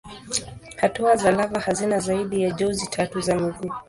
Hatua 0.77 1.15
za 1.15 1.31
lava 1.31 1.59
hazina 1.59 1.99
zaidi 1.99 2.41
ya 2.41 2.51
jozi 2.51 2.87
tatu 2.87 3.21
za 3.21 3.35
miguu. 3.35 3.71